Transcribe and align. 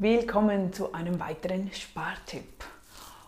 Willkommen 0.00 0.72
zu 0.72 0.92
einem 0.92 1.18
weiteren 1.18 1.72
Spartipp. 1.72 2.62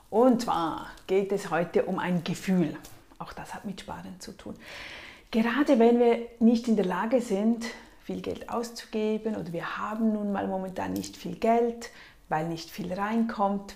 Und 0.09 0.43
zwar 0.43 0.87
geht 1.09 1.33
es 1.33 1.51
heute 1.51 1.87
um 1.87 1.99
ein 1.99 2.23
Gefühl. 2.23 2.77
Auch 3.19 3.33
das 3.33 3.53
hat 3.53 3.65
mit 3.65 3.81
Sparen 3.81 4.21
zu 4.21 4.31
tun. 4.37 4.55
Gerade 5.33 5.81
wenn 5.81 5.99
wir 5.99 6.29
nicht 6.39 6.69
in 6.69 6.77
der 6.77 6.85
Lage 6.85 7.23
sind, 7.23 7.67
viel 8.05 8.21
Geld 8.21 8.51
auszugeben 8.51 9.35
oder 9.35 9.53
wir 9.53 9.79
haben 9.79 10.13
nun 10.13 10.31
mal 10.31 10.47
momentan 10.47 10.93
nicht 10.93 11.17
viel 11.17 11.35
Geld, 11.35 11.91
weil 12.29 12.47
nicht 12.47 12.71
viel 12.71 12.93
reinkommt 12.93 13.75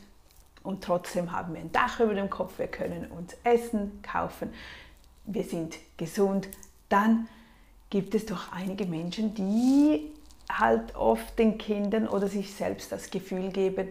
und 0.62 0.84
trotzdem 0.84 1.32
haben 1.32 1.52
wir 1.54 1.62
ein 1.62 1.72
Dach 1.72 1.98
über 1.98 2.14
dem 2.14 2.30
Kopf, 2.30 2.60
wir 2.60 2.68
können 2.68 3.10
uns 3.10 3.34
Essen 3.42 4.02
kaufen, 4.02 4.54
wir 5.24 5.42
sind 5.42 5.78
gesund, 5.96 6.46
dann 6.88 7.26
gibt 7.90 8.14
es 8.14 8.24
doch 8.26 8.52
einige 8.52 8.86
Menschen, 8.86 9.34
die 9.34 10.12
halt 10.50 10.94
oft 10.94 11.38
den 11.38 11.58
Kindern 11.58 12.08
oder 12.08 12.28
sich 12.28 12.54
selbst 12.54 12.92
das 12.92 13.10
Gefühl 13.10 13.50
geben, 13.50 13.88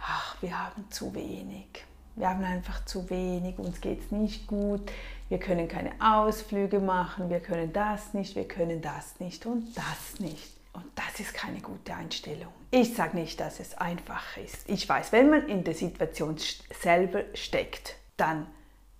ach, 0.00 0.36
wir 0.40 0.58
haben 0.58 0.90
zu 0.90 1.14
wenig. 1.14 1.84
Wir 2.14 2.28
haben 2.28 2.44
einfach 2.44 2.84
zu 2.84 3.08
wenig, 3.08 3.58
uns 3.58 3.80
geht 3.80 4.00
es 4.00 4.10
nicht 4.10 4.46
gut, 4.46 4.82
wir 5.30 5.38
können 5.38 5.66
keine 5.66 5.92
Ausflüge 5.98 6.78
machen, 6.78 7.30
wir 7.30 7.40
können 7.40 7.72
das 7.72 8.12
nicht, 8.12 8.36
wir 8.36 8.46
können 8.46 8.82
das 8.82 9.18
nicht 9.18 9.46
und 9.46 9.74
das 9.74 10.20
nicht. 10.20 10.52
Und 10.74 10.84
das 10.94 11.20
ist 11.20 11.34
keine 11.34 11.60
gute 11.60 11.94
Einstellung. 11.94 12.52
Ich 12.70 12.94
sage 12.94 13.16
nicht, 13.16 13.40
dass 13.40 13.60
es 13.60 13.74
einfach 13.76 14.36
ist. 14.38 14.68
Ich 14.68 14.88
weiß, 14.88 15.12
wenn 15.12 15.30
man 15.30 15.48
in 15.48 15.64
der 15.64 15.74
Situation 15.74 16.36
selber 16.80 17.24
steckt, 17.34 17.96
dann 18.16 18.46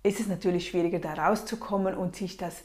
ist 0.03 0.19
es 0.19 0.27
natürlich 0.27 0.67
schwieriger, 0.67 0.99
da 0.99 1.13
rauszukommen 1.13 1.95
und 1.95 2.15
sich 2.15 2.37
das 2.37 2.63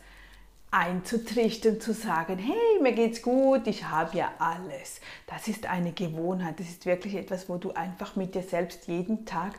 einzutrichtern, 0.70 1.80
zu 1.80 1.92
sagen, 1.92 2.38
hey, 2.38 2.82
mir 2.82 2.92
geht's 2.92 3.22
gut, 3.22 3.66
ich 3.66 3.88
habe 3.88 4.16
ja 4.16 4.32
alles. 4.38 5.00
Das 5.26 5.48
ist 5.48 5.66
eine 5.66 5.92
Gewohnheit, 5.92 6.60
das 6.60 6.68
ist 6.68 6.86
wirklich 6.86 7.14
etwas, 7.14 7.48
wo 7.48 7.56
du 7.56 7.72
einfach 7.72 8.16
mit 8.16 8.34
dir 8.34 8.42
selbst 8.42 8.86
jeden 8.86 9.24
Tag 9.24 9.54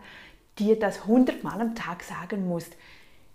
dir 0.60 0.78
das 0.78 1.06
hundertmal 1.06 1.60
am 1.62 1.76
Tag 1.76 2.04
sagen 2.04 2.48
musst. 2.48 2.74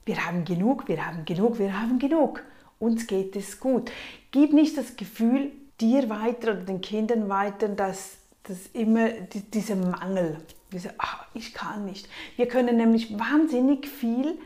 Wir 0.05 0.25
haben 0.27 0.45
genug, 0.45 0.87
wir 0.89 1.05
haben 1.05 1.25
genug, 1.25 1.59
wir 1.59 1.81
haben 1.81 1.99
genug. 1.99 2.43
Uns 2.79 3.07
geht 3.07 3.35
es 3.37 3.59
gut. 3.59 3.91
Gib 4.31 4.53
nicht 4.53 4.77
das 4.77 4.97
Gefühl 4.97 5.53
dir 5.81 6.09
weiter 6.11 6.53
oder 6.53 6.63
den 6.63 6.81
Kindern 6.81 7.29
weiter, 7.29 7.69
dass, 7.69 8.19
dass 8.45 8.67
immer 8.73 9.09
die, 9.09 9.41
dieser 9.41 9.77
Mangel, 9.77 10.39
diese, 10.73 10.95
ach, 10.99 11.27
ich 11.35 11.55
kann 11.55 11.87
nicht. 11.87 12.09
Wir 12.37 12.47
können 12.47 12.77
nämlich 12.77 13.19
wahnsinnig 13.19 13.89
viel 13.89 14.39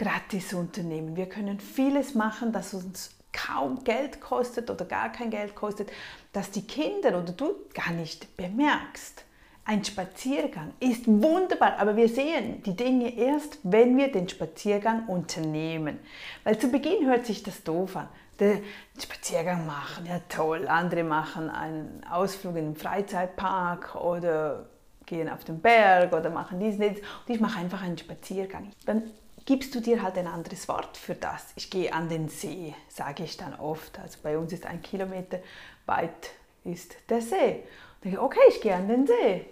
gratis 0.00 0.54
unternehmen. 0.54 1.14
Wir 1.14 1.28
können 1.28 1.60
vieles 1.60 2.14
machen, 2.14 2.52
das 2.52 2.72
uns 2.72 3.10
kaum 3.32 3.84
Geld 3.84 4.20
kostet 4.22 4.70
oder 4.70 4.86
gar 4.86 5.12
kein 5.12 5.30
Geld 5.30 5.54
kostet, 5.54 5.90
dass 6.32 6.50
die 6.50 6.66
Kinder 6.66 7.10
oder 7.18 7.32
du 7.32 7.54
gar 7.74 7.92
nicht 7.92 8.34
bemerkst. 8.34 9.24
Ein 9.66 9.84
Spaziergang 9.84 10.72
ist 10.80 11.06
wunderbar, 11.06 11.78
aber 11.78 11.96
wir 11.96 12.08
sehen 12.08 12.62
die 12.62 12.74
Dinge 12.74 13.14
erst, 13.14 13.58
wenn 13.62 13.94
wir 13.98 14.10
den 14.10 14.26
Spaziergang 14.28 15.06
unternehmen. 15.06 15.98
Weil 16.44 16.58
zu 16.58 16.68
Beginn 16.68 17.06
hört 17.06 17.26
sich 17.26 17.42
das 17.42 17.62
doof 17.62 17.96
an. 17.96 18.08
Den 18.40 18.62
Spaziergang 18.98 19.66
machen, 19.66 20.06
ja 20.06 20.18
toll. 20.30 20.66
Andere 20.66 21.04
machen 21.04 21.50
einen 21.50 22.02
Ausflug 22.10 22.56
in 22.56 22.72
den 22.72 22.76
Freizeitpark 22.76 23.96
oder 23.96 24.66
gehen 25.04 25.28
auf 25.28 25.44
den 25.44 25.60
Berg 25.60 26.14
oder 26.14 26.30
machen 26.30 26.58
dies 26.58 26.76
und 26.76 26.86
Und 26.86 27.00
ich 27.28 27.38
mache 27.38 27.60
einfach 27.60 27.82
einen 27.82 27.98
Spaziergang. 27.98 28.70
Dann 28.86 29.02
gibst 29.50 29.74
du 29.74 29.80
dir 29.80 30.00
halt 30.00 30.16
ein 30.16 30.28
anderes 30.28 30.68
Wort 30.68 30.96
für 30.96 31.16
das. 31.16 31.44
Ich 31.56 31.70
gehe 31.70 31.92
an 31.92 32.08
den 32.08 32.28
See, 32.28 32.72
sage 32.86 33.24
ich 33.24 33.36
dann 33.36 33.52
oft. 33.58 33.98
Also 33.98 34.18
bei 34.22 34.38
uns 34.38 34.52
ist 34.52 34.64
ein 34.64 34.80
Kilometer 34.80 35.40
weit 35.86 36.30
ist 36.62 36.94
der 37.08 37.20
See. 37.20 37.64
Und 37.96 38.04
denke, 38.04 38.22
okay, 38.22 38.38
ich 38.48 38.60
gehe 38.60 38.76
an 38.76 38.86
den 38.86 39.08
See. 39.08 39.46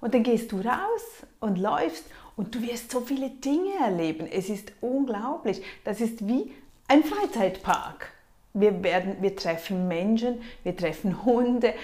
Und 0.00 0.12
dann 0.12 0.24
gehst 0.24 0.50
du 0.50 0.56
raus 0.56 1.24
und 1.38 1.56
läufst 1.56 2.06
und 2.34 2.52
du 2.52 2.62
wirst 2.62 2.90
so 2.90 3.00
viele 3.00 3.30
Dinge 3.30 3.76
erleben. 3.80 4.26
Es 4.26 4.48
ist 4.48 4.72
unglaublich. 4.80 5.62
Das 5.84 6.00
ist 6.00 6.26
wie 6.26 6.52
ein 6.88 7.04
Freizeitpark. 7.04 8.10
Wir, 8.54 8.82
werden, 8.82 9.18
wir 9.20 9.36
treffen 9.36 9.86
Menschen, 9.86 10.42
wir 10.64 10.76
treffen 10.76 11.24
Hunde, 11.24 11.74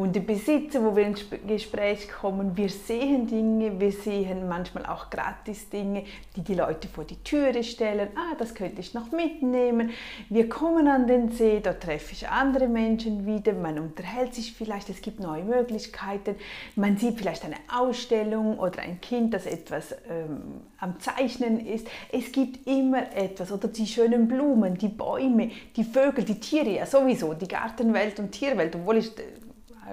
Hundebesitzer, 0.00 0.82
wo 0.82 0.96
wir 0.96 1.06
ins 1.06 1.24
Gespräch 1.46 2.08
kommen. 2.08 2.56
Wir 2.56 2.70
sehen 2.70 3.26
Dinge, 3.26 3.78
wir 3.78 3.92
sehen 3.92 4.48
manchmal 4.48 4.86
auch 4.86 5.10
gratis 5.10 5.68
Dinge, 5.68 6.04
die 6.34 6.40
die 6.40 6.54
Leute 6.54 6.88
vor 6.88 7.04
die 7.04 7.22
Türe 7.22 7.62
stellen. 7.62 8.08
Ah, 8.14 8.34
das 8.38 8.54
könnte 8.54 8.80
ich 8.80 8.94
noch 8.94 9.12
mitnehmen. 9.12 9.90
Wir 10.30 10.48
kommen 10.48 10.88
an 10.88 11.06
den 11.06 11.30
See, 11.32 11.60
dort 11.62 11.82
treffe 11.82 12.12
ich 12.12 12.28
andere 12.28 12.66
Menschen 12.66 13.26
wieder. 13.26 13.52
Man 13.52 13.78
unterhält 13.78 14.34
sich 14.34 14.54
vielleicht, 14.54 14.88
es 14.88 15.02
gibt 15.02 15.20
neue 15.20 15.44
Möglichkeiten. 15.44 16.36
Man 16.76 16.96
sieht 16.96 17.18
vielleicht 17.18 17.44
eine 17.44 17.56
Ausstellung 17.70 18.58
oder 18.58 18.80
ein 18.80 19.02
Kind, 19.02 19.34
das 19.34 19.44
etwas 19.44 19.94
ähm, 20.08 20.62
am 20.78 20.98
Zeichnen 20.98 21.60
ist. 21.64 21.86
Es 22.10 22.32
gibt 22.32 22.66
immer 22.66 23.14
etwas 23.14 23.52
oder 23.52 23.68
die 23.68 23.86
schönen 23.86 24.28
Blumen, 24.28 24.78
die 24.78 24.88
Bäume, 24.88 25.50
die 25.76 25.84
Vögel, 25.84 26.24
die 26.24 26.40
Tiere, 26.40 26.70
ja 26.70 26.86
sowieso, 26.86 27.34
die 27.34 27.48
Gartenwelt 27.48 28.18
und 28.18 28.32
Tierwelt, 28.32 28.74
obwohl 28.74 28.96
ich 28.96 29.08
äh, 29.18 29.22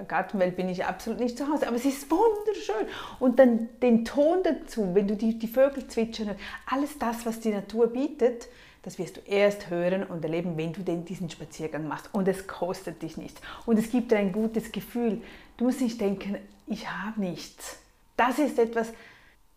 Gartenwelt 0.06 0.56
bin 0.56 0.68
ich 0.68 0.84
absolut 0.84 1.20
nicht 1.20 1.36
zu 1.36 1.48
Hause, 1.48 1.66
aber 1.66 1.76
es 1.76 1.84
ist 1.84 2.10
wunderschön. 2.10 2.86
Und 3.18 3.38
dann 3.38 3.68
den 3.82 4.04
Ton 4.04 4.38
dazu, 4.44 4.94
wenn 4.94 5.08
du 5.08 5.16
die, 5.16 5.38
die 5.38 5.48
Vögel 5.48 5.86
zwitschern, 5.86 6.36
alles 6.66 6.98
das, 6.98 7.26
was 7.26 7.40
die 7.40 7.50
Natur 7.50 7.88
bietet, 7.88 8.48
das 8.82 8.98
wirst 8.98 9.16
du 9.16 9.20
erst 9.26 9.70
hören 9.70 10.04
und 10.04 10.24
erleben, 10.24 10.56
wenn 10.56 10.72
du 10.72 10.82
den, 10.82 11.04
diesen 11.04 11.28
Spaziergang 11.28 11.88
machst. 11.88 12.08
Und 12.12 12.28
es 12.28 12.46
kostet 12.46 13.02
dich 13.02 13.16
nichts. 13.16 13.40
Und 13.66 13.78
es 13.78 13.90
gibt 13.90 14.12
dir 14.12 14.18
ein 14.18 14.32
gutes 14.32 14.72
Gefühl. 14.72 15.20
Du 15.56 15.64
musst 15.64 15.80
nicht 15.80 16.00
denken, 16.00 16.36
ich 16.66 16.88
habe 16.90 17.20
nichts. 17.20 17.78
Das 18.16 18.38
ist 18.38 18.58
etwas, 18.58 18.92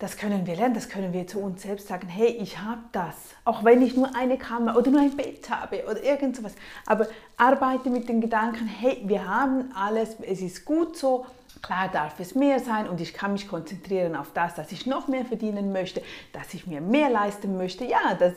das 0.01 0.17
können 0.17 0.47
wir 0.47 0.55
lernen, 0.55 0.73
das 0.73 0.89
können 0.89 1.13
wir 1.13 1.27
zu 1.27 1.39
uns 1.39 1.61
selbst 1.61 1.87
sagen, 1.87 2.07
hey, 2.07 2.25
ich 2.25 2.57
habe 2.57 2.81
das, 2.91 3.13
auch 3.45 3.63
wenn 3.63 3.83
ich 3.83 3.95
nur 3.95 4.15
eine 4.15 4.39
Kammer 4.39 4.75
oder 4.75 4.89
nur 4.89 4.99
ein 4.99 5.15
Bett 5.15 5.47
habe 5.47 5.83
oder 5.85 6.01
irgend 6.03 6.35
sowas. 6.35 6.55
Aber 6.87 7.07
arbeite 7.37 7.91
mit 7.91 8.09
den 8.09 8.19
Gedanken, 8.19 8.65
hey, 8.65 9.03
wir 9.05 9.27
haben 9.27 9.71
alles, 9.75 10.15
es 10.21 10.41
ist 10.41 10.65
gut 10.65 10.97
so, 10.97 11.27
klar 11.61 11.87
darf 11.87 12.19
es 12.19 12.33
mehr 12.33 12.59
sein 12.59 12.89
und 12.89 12.99
ich 12.99 13.13
kann 13.13 13.33
mich 13.33 13.47
konzentrieren 13.47 14.15
auf 14.15 14.31
das, 14.33 14.55
dass 14.55 14.71
ich 14.71 14.87
noch 14.87 15.07
mehr 15.07 15.23
verdienen 15.23 15.71
möchte, 15.71 16.01
dass 16.33 16.51
ich 16.55 16.65
mir 16.65 16.81
mehr 16.81 17.11
leisten 17.11 17.55
möchte. 17.55 17.85
Ja, 17.85 18.15
das, 18.17 18.33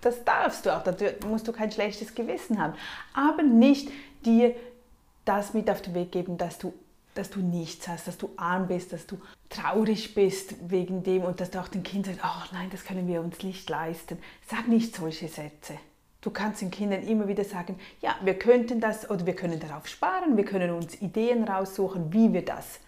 das 0.00 0.24
darfst 0.24 0.66
du 0.66 0.76
auch, 0.76 0.82
da 0.82 0.96
musst 1.28 1.46
du 1.46 1.52
kein 1.52 1.70
schlechtes 1.70 2.16
Gewissen 2.16 2.60
haben. 2.60 2.74
Aber 3.12 3.44
nicht 3.44 3.88
dir 4.24 4.56
das 5.24 5.54
mit 5.54 5.70
auf 5.70 5.80
den 5.80 5.94
Weg 5.94 6.10
geben, 6.10 6.38
dass 6.38 6.58
du 6.58 6.74
dass 7.14 7.30
du 7.30 7.40
nichts 7.40 7.88
hast, 7.88 8.08
dass 8.08 8.18
du 8.18 8.30
arm 8.36 8.66
bist, 8.66 8.92
dass 8.92 9.06
du 9.06 9.18
traurig 9.54 10.14
bist 10.14 10.70
wegen 10.70 11.02
dem 11.02 11.22
und 11.22 11.40
dass 11.40 11.50
du 11.50 11.60
auch 11.60 11.68
den 11.68 11.82
Kindern 11.82 12.14
sagst, 12.14 12.26
oh 12.26 12.54
nein, 12.54 12.68
das 12.70 12.84
können 12.84 13.06
wir 13.06 13.20
uns 13.20 13.42
nicht 13.42 13.68
leisten. 13.70 14.18
Sag 14.48 14.68
nicht 14.68 14.96
solche 14.96 15.28
Sätze. 15.28 15.74
Du 16.20 16.30
kannst 16.30 16.62
den 16.62 16.70
Kindern 16.70 17.02
immer 17.02 17.28
wieder 17.28 17.44
sagen, 17.44 17.78
ja, 18.00 18.16
wir 18.22 18.38
könnten 18.38 18.80
das 18.80 19.10
oder 19.10 19.26
wir 19.26 19.36
können 19.36 19.60
darauf 19.60 19.86
sparen, 19.86 20.36
wir 20.36 20.44
können 20.44 20.70
uns 20.70 21.00
Ideen 21.00 21.44
raussuchen, 21.44 22.12
wie 22.12 22.32
wir 22.32 22.44
das 22.44 22.80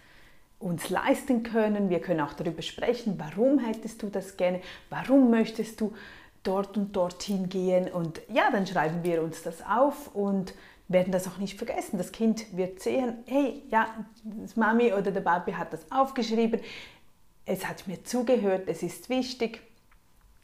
uns 0.59 0.89
leisten 0.89 1.43
können. 1.43 1.89
Wir 1.89 2.01
können 2.01 2.21
auch 2.21 2.33
darüber 2.33 2.63
sprechen, 2.63 3.19
warum 3.19 3.59
hättest 3.59 4.01
du 4.01 4.09
das 4.09 4.37
gerne, 4.37 4.61
warum 4.89 5.29
möchtest 5.29 5.79
du 5.81 5.93
dort 6.43 6.77
und 6.77 6.95
dorthin 6.95 7.49
gehen 7.49 7.91
und 7.91 8.21
ja, 8.29 8.49
dann 8.51 8.65
schreiben 8.65 9.03
wir 9.03 9.21
uns 9.21 9.43
das 9.43 9.61
auf 9.61 10.15
und 10.15 10.53
werden 10.87 11.11
das 11.11 11.27
auch 11.27 11.37
nicht 11.37 11.57
vergessen. 11.57 11.97
Das 11.97 12.11
Kind 12.11 12.55
wird 12.55 12.79
sehen, 12.79 13.17
hey, 13.25 13.63
ja, 13.69 13.87
das 14.23 14.55
Mami 14.55 14.93
oder 14.93 15.11
der 15.11 15.21
Papi 15.21 15.51
hat 15.51 15.73
das 15.73 15.91
aufgeschrieben, 15.91 16.61
es 17.45 17.67
hat 17.67 17.87
mir 17.87 18.03
zugehört, 18.03 18.67
es 18.67 18.83
ist 18.83 19.09
wichtig. 19.09 19.61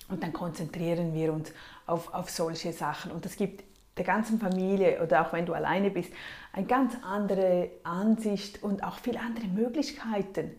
Und 0.09 0.21
dann 0.23 0.33
konzentrieren 0.33 1.13
wir 1.13 1.33
uns 1.33 1.51
auf, 1.85 2.13
auf 2.13 2.29
solche 2.29 2.73
Sachen. 2.73 3.11
Und 3.11 3.25
das 3.25 3.35
gibt 3.35 3.63
der 3.97 4.05
ganzen 4.05 4.39
Familie 4.39 5.01
oder 5.01 5.25
auch 5.25 5.33
wenn 5.33 5.45
du 5.45 5.53
alleine 5.53 5.91
bist, 5.91 6.11
eine 6.51 6.65
ganz 6.65 6.95
andere 7.03 7.69
Ansicht 7.83 8.63
und 8.63 8.83
auch 8.83 8.97
viel 8.99 9.17
andere 9.17 9.47
Möglichkeiten. 9.47 10.51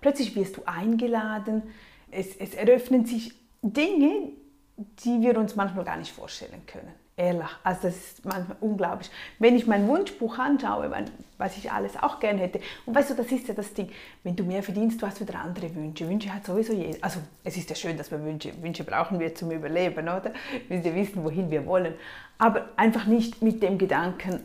Plötzlich 0.00 0.34
wirst 0.34 0.56
du 0.56 0.62
eingeladen, 0.64 1.62
es, 2.10 2.36
es 2.36 2.54
eröffnen 2.54 3.04
sich 3.04 3.34
Dinge, 3.62 4.30
die 4.76 5.20
wir 5.20 5.38
uns 5.38 5.56
manchmal 5.56 5.84
gar 5.84 5.96
nicht 5.96 6.12
vorstellen 6.12 6.62
können. 6.66 6.92
Ehrlich, 7.20 7.50
also 7.64 7.80
das 7.82 7.96
ist 7.96 8.24
manchmal 8.24 8.56
unglaublich. 8.62 9.10
Wenn 9.38 9.54
ich 9.54 9.66
mein 9.66 9.86
Wunschbuch 9.86 10.38
anschaue, 10.38 10.90
was 11.36 11.58
ich 11.58 11.70
alles 11.70 11.94
auch 12.02 12.18
gerne 12.18 12.40
hätte, 12.40 12.60
und 12.86 12.94
weißt 12.94 13.10
du, 13.10 13.14
das 13.14 13.30
ist 13.30 13.46
ja 13.46 13.52
das 13.52 13.74
Ding, 13.74 13.90
wenn 14.24 14.36
du 14.36 14.42
mehr 14.42 14.62
verdienst, 14.62 15.02
du 15.02 15.06
hast 15.06 15.20
wieder 15.20 15.38
andere 15.38 15.74
Wünsche. 15.74 16.08
Wünsche 16.08 16.32
hat 16.32 16.46
sowieso 16.46 16.72
jeder. 16.72 16.96
Also 17.02 17.20
es 17.44 17.58
ist 17.58 17.68
ja 17.68 17.76
schön, 17.76 17.98
dass 17.98 18.10
wir 18.10 18.24
Wünsche, 18.24 18.54
Wünsche 18.62 18.84
brauchen 18.84 19.20
wir 19.20 19.34
zum 19.34 19.50
Überleben, 19.50 20.08
oder? 20.08 20.32
Wir 20.68 20.94
wissen, 20.94 21.22
wohin 21.22 21.50
wir 21.50 21.66
wollen. 21.66 21.92
Aber 22.38 22.70
einfach 22.76 23.04
nicht 23.04 23.42
mit 23.42 23.62
dem 23.62 23.76
Gedanken, 23.76 24.40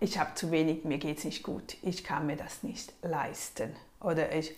ich 0.00 0.18
habe 0.18 0.34
zu 0.34 0.50
wenig, 0.50 0.84
mir 0.84 0.98
geht 0.98 1.18
es 1.18 1.24
nicht 1.24 1.44
gut, 1.44 1.76
ich 1.82 2.02
kann 2.02 2.26
mir 2.26 2.36
das 2.36 2.64
nicht 2.64 2.92
leisten. 3.02 3.70
Oder 4.00 4.32
ich, 4.34 4.56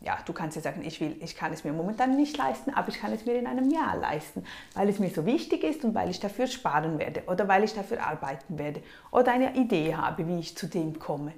ja, 0.00 0.16
du 0.24 0.32
kannst 0.32 0.56
ja 0.56 0.62
sagen, 0.62 0.82
ich 0.84 1.00
will, 1.00 1.16
ich 1.20 1.34
kann 1.34 1.52
es 1.52 1.64
mir 1.64 1.72
momentan 1.72 2.16
nicht 2.16 2.36
leisten, 2.36 2.72
aber 2.72 2.88
ich 2.88 3.00
kann 3.00 3.12
es 3.12 3.26
mir 3.26 3.34
in 3.38 3.46
einem 3.46 3.70
Jahr 3.70 3.96
leisten, 3.96 4.44
weil 4.74 4.88
es 4.88 4.98
mir 4.98 5.10
so 5.10 5.26
wichtig 5.26 5.64
ist 5.64 5.84
und 5.84 5.94
weil 5.94 6.08
ich 6.10 6.20
dafür 6.20 6.46
sparen 6.46 6.98
werde 6.98 7.24
oder 7.26 7.48
weil 7.48 7.64
ich 7.64 7.74
dafür 7.74 8.04
arbeiten 8.06 8.58
werde 8.58 8.80
oder 9.10 9.32
eine 9.32 9.56
Idee 9.56 9.96
habe, 9.96 10.26
wie 10.28 10.38
ich 10.38 10.56
zu 10.56 10.68
dem 10.68 10.98
komme. 10.98 11.32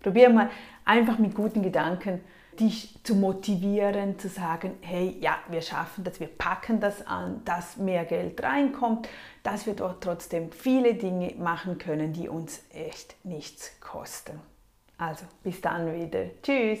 Probier 0.00 0.28
mal 0.28 0.50
einfach 0.84 1.18
mit 1.18 1.34
guten 1.34 1.62
Gedanken 1.62 2.20
dich 2.60 2.98
zu 3.02 3.16
motivieren, 3.16 4.18
zu 4.18 4.28
sagen, 4.28 4.76
hey, 4.80 5.16
ja, 5.20 5.38
wir 5.48 5.62
schaffen 5.62 6.04
das, 6.04 6.20
wir 6.20 6.28
packen 6.28 6.80
das 6.80 7.06
an, 7.06 7.42
dass 7.44 7.78
mehr 7.78 8.04
Geld 8.04 8.42
reinkommt, 8.42 9.08
dass 9.42 9.66
wir 9.66 9.74
dort 9.74 10.02
trotzdem 10.04 10.52
viele 10.52 10.94
Dinge 10.94 11.34
machen 11.38 11.78
können, 11.78 12.12
die 12.12 12.28
uns 12.28 12.62
echt 12.72 13.16
nichts 13.24 13.80
kosten. 13.80 14.40
Also, 14.98 15.24
bis 15.42 15.60
dann 15.60 15.92
wieder. 15.92 16.26
Tschüss. 16.42 16.80